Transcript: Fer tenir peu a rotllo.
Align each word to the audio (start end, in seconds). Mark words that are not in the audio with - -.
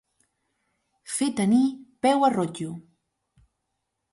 Fer 1.17 1.27
tenir 1.41 1.61
peu 2.07 2.27
a 2.29 2.33
rotllo. 2.37 2.73